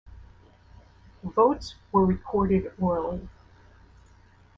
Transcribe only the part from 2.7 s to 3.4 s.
orally.